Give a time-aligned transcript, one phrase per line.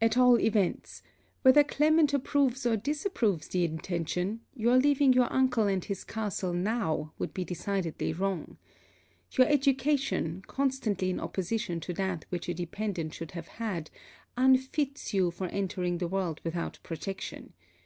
[0.00, 1.02] At all events,
[1.42, 7.12] whether Clement approves or disapproves the intention, your leaving your uncle and his castle now
[7.18, 8.56] would be decidedly wrong.
[9.32, 13.90] Your education, constantly in opposition to that which a dependent should have had,
[14.34, 17.52] unfits you for entering the world without protection.